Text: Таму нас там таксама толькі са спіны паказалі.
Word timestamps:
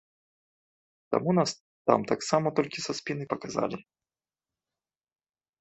Таму 1.15 1.35
нас 1.41 1.51
там 1.91 2.07
таксама 2.13 2.47
толькі 2.61 2.85
са 2.87 2.91
спіны 3.03 3.23
паказалі. 3.35 3.81